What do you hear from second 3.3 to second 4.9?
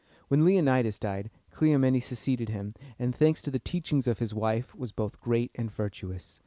to the teachings of his wife,